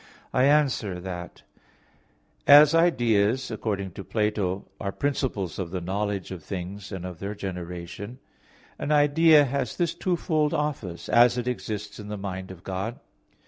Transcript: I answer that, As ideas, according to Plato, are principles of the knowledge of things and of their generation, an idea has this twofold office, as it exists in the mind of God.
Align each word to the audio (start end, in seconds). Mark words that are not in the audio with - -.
I 0.33 0.45
answer 0.45 0.99
that, 0.99 1.43
As 2.47 2.73
ideas, 2.73 3.51
according 3.51 3.91
to 3.91 4.03
Plato, 4.03 4.65
are 4.79 4.91
principles 4.91 5.59
of 5.59 5.69
the 5.69 5.79
knowledge 5.79 6.31
of 6.31 6.43
things 6.43 6.91
and 6.91 7.05
of 7.05 7.19
their 7.19 7.35
generation, 7.35 8.17
an 8.79 8.91
idea 8.91 9.45
has 9.45 9.77
this 9.77 9.93
twofold 9.93 10.55
office, 10.55 11.07
as 11.07 11.37
it 11.37 11.47
exists 11.47 11.99
in 11.99 12.07
the 12.07 12.17
mind 12.17 12.49
of 12.49 12.63
God. 12.63 12.99